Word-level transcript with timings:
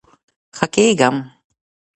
ښه 0.55 0.65
کیږم 0.73 1.17